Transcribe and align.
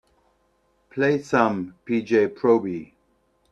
Play 0.89 1.21
some 1.21 1.75
P. 1.85 2.01
J. 2.01 2.27
Proby 2.29 2.91